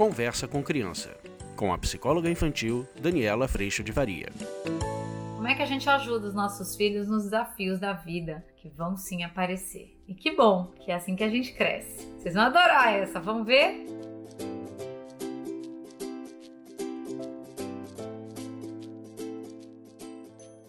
[0.00, 1.14] Conversa com Criança,
[1.54, 4.30] com a psicóloga infantil Daniela Freixo de Varia.
[5.36, 8.96] Como é que a gente ajuda os nossos filhos nos desafios da vida que vão
[8.96, 9.94] sim aparecer?
[10.08, 12.06] E que bom, que é assim que a gente cresce.
[12.16, 13.84] Vocês vão adorar essa, vamos ver?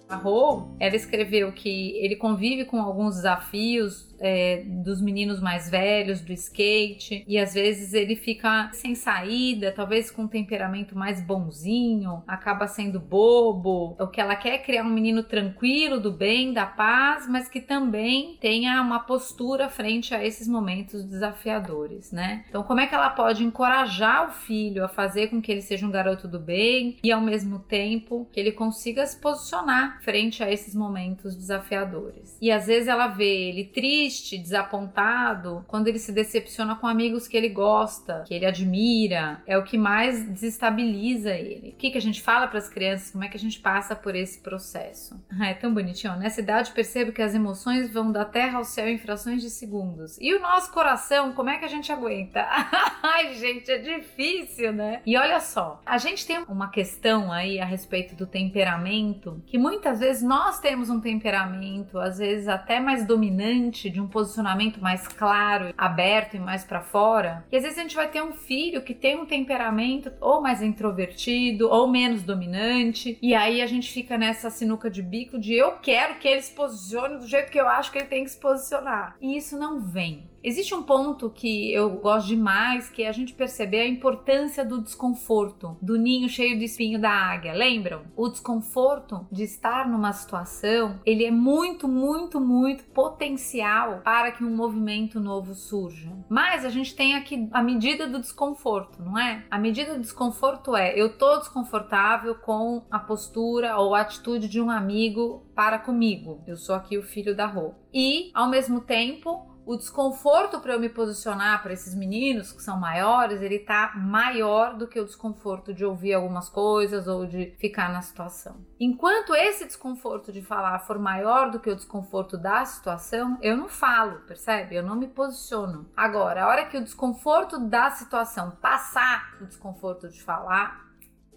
[0.10, 6.22] A Rô, ela escreveu que ele convive com alguns desafios é, dos meninos mais velhos,
[6.22, 12.24] do skate, e às vezes ele fica sem saída, talvez com um temperamento mais bonzinho,
[12.28, 13.96] acaba sendo bobo.
[14.00, 17.60] O que ela quer é criar um menino tranquilo, do bem, da paz, mas que
[17.60, 22.46] também tenha uma postura frente a esses momentos desafiadores, né?
[22.48, 25.86] Então, como é que ela pode encorajar o filho a fazer com que ele seja
[25.86, 30.52] um garoto do bem e ao mesmo tempo que ele consiga se posicionar frente a
[30.52, 32.38] esses momentos desafiadores?
[32.40, 37.28] E às vezes ela vê ele triste triste, desapontado, quando ele se decepciona com amigos
[37.28, 41.70] que ele gosta, que ele admira, é o que mais desestabiliza ele.
[41.70, 43.12] O que, que a gente fala para as crianças?
[43.12, 45.20] Como é que a gente passa por esse processo?
[45.52, 46.16] É tão bonitinho.
[46.18, 50.18] Nessa idade, percebo que as emoções vão da terra ao céu em frações de segundos.
[50.22, 52.48] E o nosso coração, como é que a gente aguenta?
[53.02, 55.02] Ai, gente, é difícil, né?
[55.06, 60.00] E olha só, a gente tem uma questão aí a respeito do temperamento, que muitas
[60.00, 65.74] vezes nós temos um temperamento, às vezes até mais dominante, de um posicionamento mais claro,
[65.78, 67.46] aberto e mais para fora.
[67.52, 70.62] E às vezes a gente vai ter um filho que tem um temperamento ou mais
[70.62, 75.74] introvertido ou menos dominante, e aí a gente fica nessa sinuca de bico de eu
[75.82, 78.40] quero que ele se posicione do jeito que eu acho que ele tem que se
[78.40, 79.16] posicionar.
[79.22, 80.30] E isso não vem.
[80.44, 84.82] Existe um ponto que eu gosto demais, que é a gente perceber a importância do
[84.82, 87.54] desconforto, do ninho cheio de espinho da águia.
[87.54, 88.04] Lembram?
[88.16, 94.56] O desconforto de estar numa situação, ele é muito, muito, muito potencial para que um
[94.56, 96.12] movimento novo surja.
[96.28, 99.46] Mas a gente tem aqui a medida do desconforto, não é?
[99.52, 104.60] A medida do desconforto é eu tô desconfortável com a postura ou a atitude de
[104.60, 106.42] um amigo para comigo.
[106.48, 107.74] Eu sou aqui o filho da Rô.
[107.94, 112.80] E, ao mesmo tempo, o desconforto para eu me posicionar para esses meninos que são
[112.80, 117.92] maiores, ele tá maior do que o desconforto de ouvir algumas coisas ou de ficar
[117.92, 118.58] na situação.
[118.80, 123.70] Enquanto esse desconforto de falar for maior do que o desconforto da situação, eu não
[123.70, 124.76] falo, percebe?
[124.76, 125.90] Eu não me posiciono.
[125.96, 130.91] Agora, a hora que o desconforto da situação passar o desconforto de falar,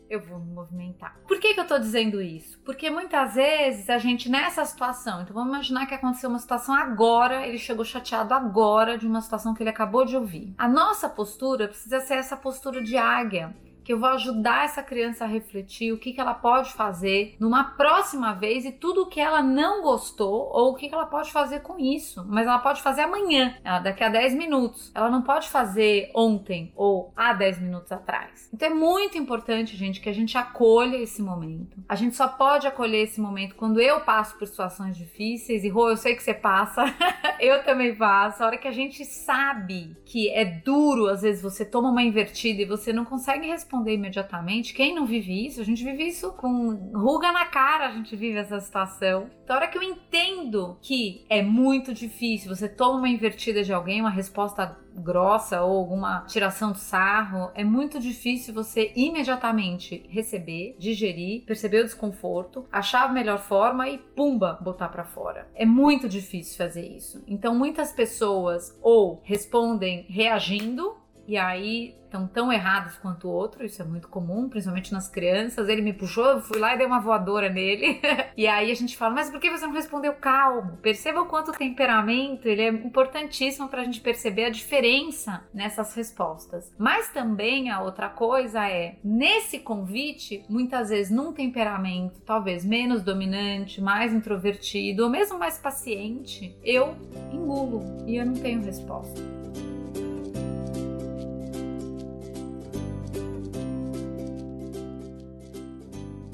[0.09, 1.16] eu vou me movimentar.
[1.26, 2.59] Por que, que eu tô dizendo isso?
[2.60, 7.47] Porque muitas vezes a gente nessa situação, então vamos imaginar que aconteceu uma situação agora,
[7.47, 10.54] ele chegou chateado agora de uma situação que ele acabou de ouvir.
[10.59, 13.54] A nossa postura precisa ser essa postura de águia
[13.84, 17.62] que eu vou ajudar essa criança a refletir o que, que ela pode fazer numa
[17.62, 21.31] próxima vez e tudo o que ela não gostou ou o que, que ela pode
[21.31, 22.25] fazer com isso.
[22.27, 24.91] Mas ela pode fazer amanhã, daqui a 10 minutos.
[24.95, 28.49] Ela não pode fazer ontem ou há 10 minutos atrás.
[28.53, 31.77] Então é muito importante, gente, que a gente acolha esse momento.
[31.87, 35.91] A gente só pode acolher esse momento quando eu passo por situações difíceis e, Rô,
[35.91, 36.84] eu sei que você passa,
[37.39, 38.43] eu também passo.
[38.43, 42.62] A hora que a gente sabe que é duro, às vezes você toma uma invertida
[42.62, 44.72] e você não consegue responder responder imediatamente.
[44.72, 45.60] Quem não vive isso?
[45.60, 49.28] A gente vive isso com ruga na cara, a gente vive essa situação.
[49.42, 53.72] Então, a hora que eu entendo que é muito difícil, você toma uma invertida de
[53.72, 60.76] alguém, uma resposta grossa ou alguma tiração de sarro, é muito difícil você imediatamente receber,
[60.78, 65.48] digerir, perceber o desconforto, achar a melhor forma e pumba, botar para fora.
[65.54, 67.22] É muito difícil fazer isso.
[67.26, 73.82] Então, muitas pessoas ou respondem reagindo e aí estão tão errados quanto o outro, isso
[73.82, 75.68] é muito comum, principalmente nas crianças.
[75.68, 78.00] Ele me puxou, eu fui lá e dei uma voadora nele.
[78.36, 80.76] e aí a gente fala, mas por que você não respondeu calmo?
[80.76, 85.94] Perceba o quanto o temperamento ele é importantíssimo para a gente perceber a diferença nessas
[85.94, 86.72] respostas.
[86.78, 93.80] Mas também a outra coisa é, nesse convite, muitas vezes num temperamento talvez menos dominante,
[93.80, 96.94] mais introvertido, ou mesmo mais paciente, eu
[97.32, 99.20] engulo e eu não tenho resposta.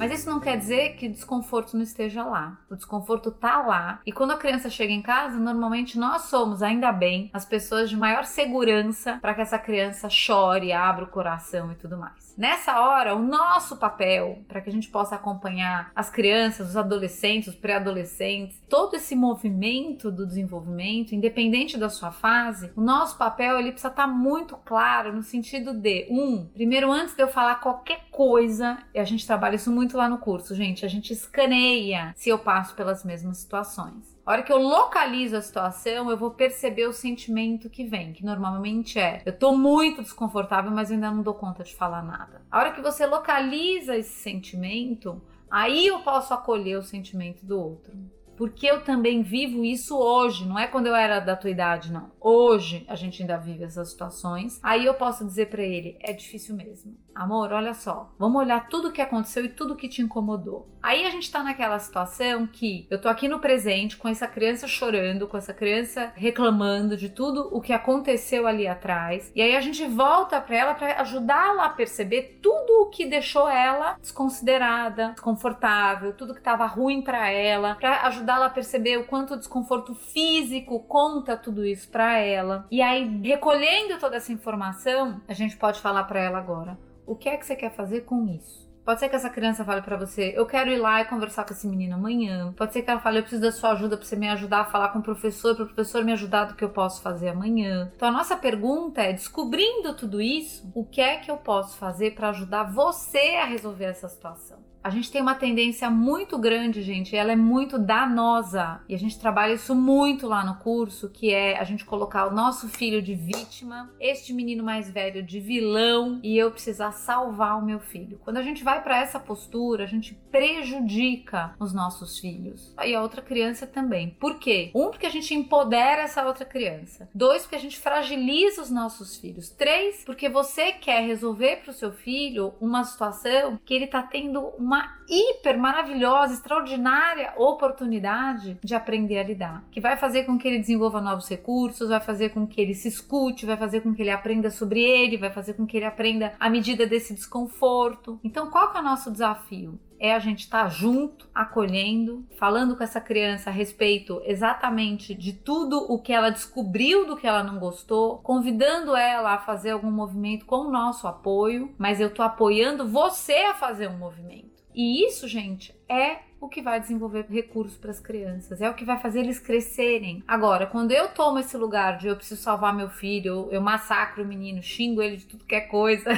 [0.00, 2.58] Mas isso não quer dizer que o desconforto não esteja lá.
[2.70, 4.00] O desconforto tá lá.
[4.06, 7.98] E quando a criança chega em casa, normalmente nós somos, ainda bem, as pessoas de
[7.98, 12.34] maior segurança para que essa criança chore, abra o coração e tudo mais.
[12.38, 17.48] Nessa hora, o nosso papel, para que a gente possa acompanhar as crianças, os adolescentes,
[17.48, 23.72] os pré-adolescentes, todo esse movimento do desenvolvimento, independente da sua fase, o nosso papel ele
[23.72, 28.06] precisa estar tá muito claro no sentido de, um, primeiro antes de eu falar qualquer
[28.20, 30.84] coisa e a gente trabalha isso muito lá no curso, gente.
[30.84, 34.14] A gente escaneia se eu passo pelas mesmas situações.
[34.26, 38.22] A hora que eu localizo a situação, eu vou perceber o sentimento que vem, que
[38.22, 42.42] normalmente é: eu tô muito desconfortável, mas ainda não dou conta de falar nada.
[42.50, 47.96] A hora que você localiza esse sentimento, aí eu posso acolher o sentimento do outro
[48.40, 52.10] porque eu também vivo isso hoje, não é quando eu era da tua idade, não.
[52.18, 54.58] Hoje a gente ainda vive essas situações.
[54.62, 56.96] Aí eu posso dizer para ele: é difícil mesmo.
[57.14, 60.70] Amor, olha só, vamos olhar tudo o que aconteceu e tudo que te incomodou.
[60.82, 64.66] Aí a gente tá naquela situação que eu tô aqui no presente com essa criança
[64.66, 69.30] chorando, com essa criança reclamando de tudo o que aconteceu ali atrás.
[69.34, 73.48] E aí a gente volta para ela para ajudá-la a perceber tudo o que deixou
[73.48, 79.34] ela desconsiderada, desconfortável, tudo que tava ruim para ela, para ajudá-la a perceber o quanto
[79.34, 82.66] o desconforto físico conta tudo isso para ela.
[82.70, 87.28] E aí recolhendo toda essa informação, a gente pode falar para ela agora o que
[87.28, 88.69] é que você quer fazer com isso?
[88.90, 91.52] Pode ser que essa criança fale para você: Eu quero ir lá e conversar com
[91.52, 92.52] esse menino amanhã.
[92.56, 94.64] Pode ser que ela fale: Eu preciso da sua ajuda para você me ajudar a
[94.64, 97.92] falar com o professor, para o professor me ajudar do que eu posso fazer amanhã.
[97.94, 102.16] Então a nossa pergunta é: descobrindo tudo isso, o que é que eu posso fazer
[102.16, 104.58] para ajudar você a resolver essa situação?
[104.82, 108.80] A gente tem uma tendência muito grande, gente, ela é muito danosa.
[108.88, 112.34] E a gente trabalha isso muito lá no curso, que é a gente colocar o
[112.34, 117.64] nosso filho de vítima, este menino mais velho de vilão e eu precisar salvar o
[117.64, 118.18] meu filho.
[118.24, 122.74] Quando a gente vai para essa postura, a gente prejudica os nossos filhos.
[122.82, 124.16] E a outra criança também.
[124.18, 124.70] Por quê?
[124.74, 127.08] Um, porque a gente empodera essa outra criança.
[127.14, 129.50] Dois, porque a gente fragiliza os nossos filhos.
[129.50, 134.52] Três, porque você quer resolver para o seu filho uma situação que ele tá tendo
[134.58, 140.46] um uma hiper maravilhosa, extraordinária oportunidade de aprender a lidar, que vai fazer com que
[140.46, 144.00] ele desenvolva novos recursos, vai fazer com que ele se escute, vai fazer com que
[144.00, 148.20] ele aprenda sobre ele, vai fazer com que ele aprenda a medida desse desconforto.
[148.22, 149.78] Então, qual que é o nosso desafio?
[150.00, 155.34] é a gente estar tá junto, acolhendo, falando com essa criança a respeito exatamente de
[155.34, 159.90] tudo o que ela descobriu do que ela não gostou, convidando ela a fazer algum
[159.90, 164.64] movimento com o nosso apoio, mas eu tô apoiando você a fazer um movimento.
[164.74, 168.84] E isso, gente, é o que vai desenvolver recursos para as crianças, é o que
[168.84, 170.24] vai fazer eles crescerem.
[170.26, 174.26] Agora, quando eu tomo esse lugar de eu preciso salvar meu filho, eu massacro o
[174.26, 176.10] menino, xingo ele de tudo que é coisa,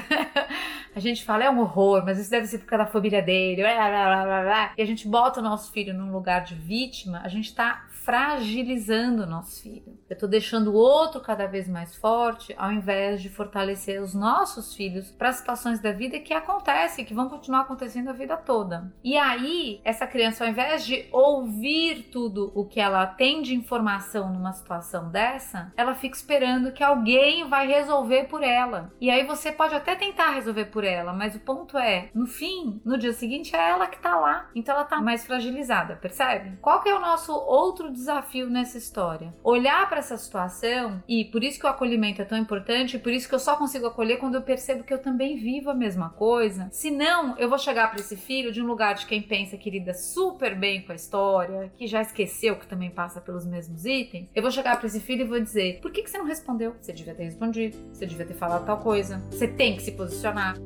[0.95, 3.63] a gente fala é um horror, mas isso deve ser por causa da família dele,
[3.63, 7.21] blá, blá, blá, blá, e a gente bota o nosso filho num lugar de vítima,
[7.25, 9.97] a gente está fragilizando o nosso filho.
[10.11, 14.75] Eu estou deixando o outro cada vez mais forte, ao invés de fortalecer os nossos
[14.75, 18.93] filhos para situações da vida que acontecem, que vão continuar acontecendo a vida toda.
[19.05, 24.33] E aí, essa criança, ao invés de ouvir tudo o que ela tem de informação
[24.33, 28.93] numa situação dessa, ela fica esperando que alguém vai resolver por ela.
[29.01, 32.81] E aí você pode até tentar resolver por ela, mas o ponto é, no fim,
[32.85, 34.51] no dia seguinte é ela que tá lá.
[34.55, 36.59] Então ela tá mais fragilizada, percebe?
[36.61, 39.35] Qual que é o nosso outro desafio nessa história.
[39.43, 43.29] Olhar para essa situação e por isso que o acolhimento é tão importante, por isso
[43.29, 46.69] que eu só consigo acolher quando eu percebo que eu também vivo a mesma coisa.
[46.71, 49.95] Senão, eu vou chegar para esse filho de um lugar de quem pensa que lida
[50.03, 54.29] super bem com a história, que já esqueceu que também passa pelos mesmos itens.
[54.35, 56.75] Eu vou chegar para esse filho e vou dizer: "Por que que você não respondeu?
[56.81, 57.77] Você devia ter respondido.
[57.93, 59.19] Você devia ter falado tal coisa.
[59.31, 60.57] Você tem que se posicionar."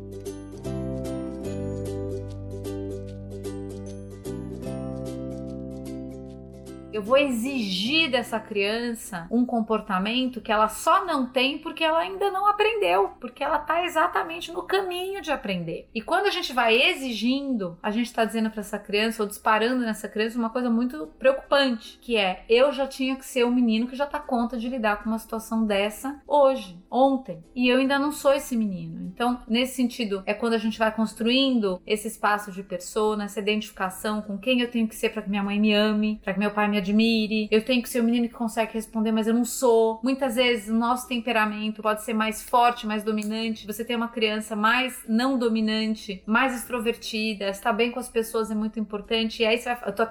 [6.96, 12.30] Eu vou exigir dessa criança um comportamento que ela só não tem porque ela ainda
[12.30, 15.90] não aprendeu, porque ela está exatamente no caminho de aprender.
[15.94, 19.84] E quando a gente vai exigindo, a gente está dizendo para essa criança ou disparando
[19.84, 23.54] nessa criança uma coisa muito preocupante, que é eu já tinha que ser o um
[23.54, 27.76] menino que já está conta de lidar com uma situação dessa hoje, ontem, e eu
[27.76, 29.12] ainda não sou esse menino.
[29.12, 34.22] Então, nesse sentido, é quando a gente vai construindo esse espaço de persona, essa identificação
[34.22, 36.50] com quem eu tenho que ser para que minha mãe me ame, para que meu
[36.50, 39.44] pai me admire, eu tenho que ser o menino que consegue responder, mas eu não
[39.44, 40.00] sou.
[40.02, 43.66] Muitas vezes o nosso temperamento pode ser mais forte, mais dominante.
[43.66, 48.54] Você tem uma criança mais não dominante, mais extrovertida, estar bem com as pessoas é
[48.54, 49.42] muito importante.
[49.42, 50.06] E aí você vai, eu tô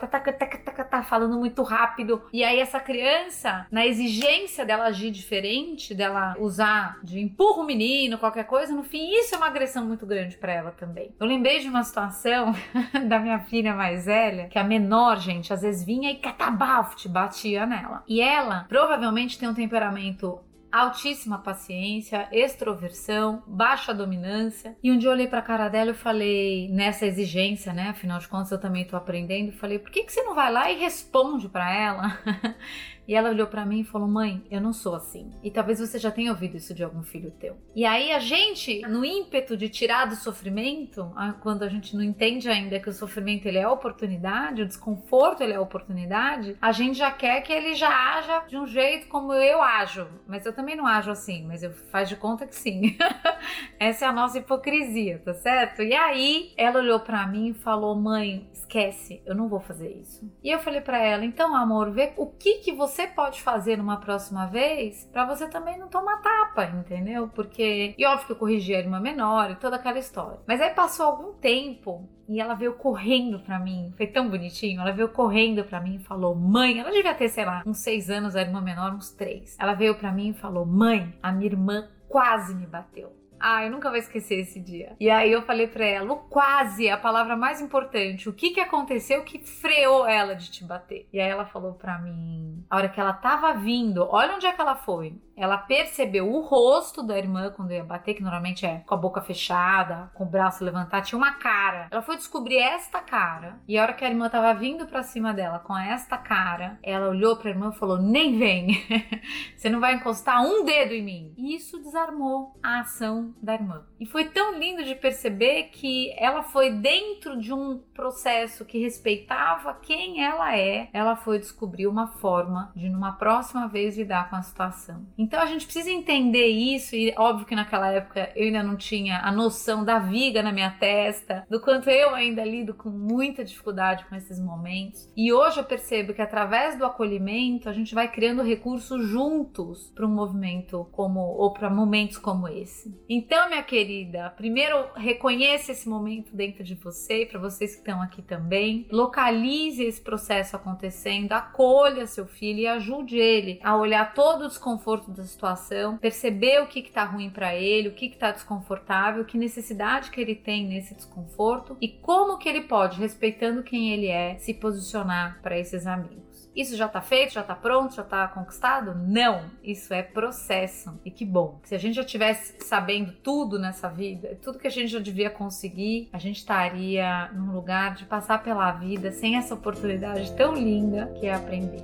[1.04, 2.22] falando muito rápido.
[2.34, 8.18] E aí essa criança, na exigência dela agir diferente, dela usar de empurra o menino,
[8.18, 11.14] qualquer coisa, no fim isso é uma agressão muito grande para ela também.
[11.20, 12.54] Eu lembrei de uma situação
[13.08, 17.08] da minha filha mais velha, que a menor, gente, às vezes vinha e catabá bafte,
[17.08, 18.04] batia nela.
[18.08, 20.40] E ela provavelmente tem um temperamento
[20.72, 24.76] altíssima paciência, extroversão, baixa dominância.
[24.84, 27.90] E um dia eu olhei pra cara dela e falei, nessa exigência, né?
[27.90, 29.54] Afinal de contas, eu também tô aprendendo.
[29.54, 32.20] Falei, por que, que você não vai lá e responde para ela?
[33.08, 35.32] E ela olhou para mim e falou: Mãe, eu não sou assim.
[35.44, 37.58] E talvez você já tenha ouvido isso de algum filho teu.
[37.76, 42.50] E aí a gente, no ímpeto de tirar do sofrimento, quando a gente não entende
[42.50, 47.12] ainda que o sofrimento ele é oportunidade, o desconforto ele é oportunidade, a gente já
[47.12, 50.08] quer que ele já haja de um jeito como eu ajo.
[50.28, 52.98] Mas eu também não ajo assim, mas eu faz de conta que sim.
[53.80, 55.82] Essa é a nossa hipocrisia, tá certo?
[55.82, 60.30] E aí ela olhou para mim e falou: Mãe, esquece, eu não vou fazer isso.
[60.44, 63.78] E eu falei para ela: Então, amor, vê o que que você você pode fazer
[63.78, 67.28] numa próxima vez para você também não tomar tapa, entendeu?
[67.28, 70.40] Porque, e óbvio que eu corrigi a irmã menor e toda aquela história.
[70.48, 73.94] Mas aí passou algum tempo e ela veio correndo para mim.
[73.98, 74.80] Foi tão bonitinho.
[74.80, 78.10] Ela veio correndo para mim e falou: Mãe, ela devia ter, sei lá, uns seis
[78.10, 79.58] anos, a irmã menor, uns três.
[79.60, 83.12] Ela veio para mim e falou: Mãe, a minha irmã quase me bateu.
[83.40, 84.96] Ah, eu nunca vou esquecer esse dia.
[85.00, 88.30] E aí eu falei para ela, o quase a palavra mais importante.
[88.30, 91.08] O que que aconteceu que freou ela de te bater?
[91.12, 94.54] E aí ela falou para mim, a hora que ela tava vindo, olha onde é
[94.54, 95.20] que ela foi.
[95.38, 99.22] Ela percebeu o rosto da irmã quando ia bater, que normalmente é com a boca
[99.22, 101.88] fechada, com o braço levantado, tinha uma cara.
[101.92, 103.60] Ela foi descobrir esta cara.
[103.68, 107.10] E a hora que a irmã tava vindo para cima dela com esta cara, ela
[107.10, 108.82] olhou para a irmã e falou: "Nem vem.
[109.56, 111.34] Você não vai encostar um dedo em mim".
[111.38, 113.84] E isso desarmou a ação da irmã.
[114.00, 119.74] E foi tão lindo de perceber que ela foi dentro de um processo que respeitava
[119.74, 124.42] quem ela é, ela foi descobrir uma forma de numa próxima vez lidar com a
[124.42, 125.06] situação.
[125.18, 129.20] Então a gente precisa entender isso e óbvio que naquela época eu ainda não tinha
[129.20, 134.06] a noção da viga na minha testa, do quanto eu ainda lido com muita dificuldade
[134.06, 135.12] com esses momentos.
[135.16, 140.06] E hoje eu percebo que através do acolhimento a gente vai criando recursos juntos para
[140.06, 142.96] um movimento como ou para momentos como esse.
[143.18, 148.02] Então, minha querida, primeiro reconheça esse momento dentro de você e para vocês que estão
[148.02, 154.44] aqui também, localize esse processo acontecendo, acolha seu filho e ajude ele a olhar todo
[154.44, 159.24] o desconforto da situação, perceber o que está ruim para ele, o que está desconfortável,
[159.24, 164.08] que necessidade que ele tem nesse desconforto e como que ele pode, respeitando quem ele
[164.08, 166.26] é, se posicionar para esses amigos.
[166.56, 168.96] Isso já tá feito, já tá pronto, já tá conquistado?
[168.96, 170.98] Não, isso é processo.
[171.04, 171.60] E que bom.
[171.64, 175.30] Se a gente já tivesse sabendo tudo nessa vida, tudo que a gente já devia
[175.30, 181.08] conseguir, a gente estaria num lugar de passar pela vida sem essa oportunidade tão linda
[181.20, 181.84] que é aprender.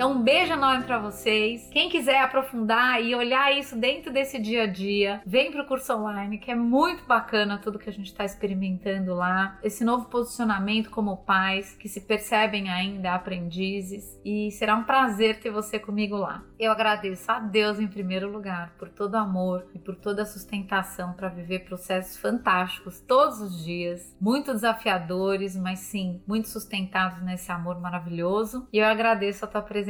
[0.00, 1.68] Então, um beijo enorme para vocês.
[1.70, 6.38] Quem quiser aprofundar e olhar isso dentro desse dia a dia, vem pro curso online,
[6.38, 9.58] que é muito bacana tudo que a gente está experimentando lá.
[9.62, 15.50] Esse novo posicionamento como pais que se percebem ainda aprendizes e será um prazer ter
[15.50, 16.42] você comigo lá.
[16.58, 20.26] Eu agradeço a Deus em primeiro lugar por todo o amor e por toda a
[20.26, 27.52] sustentação para viver processos fantásticos todos os dias, muito desafiadores, mas sim, muito sustentados nesse
[27.52, 28.66] amor maravilhoso.
[28.72, 29.89] E eu agradeço a tua presença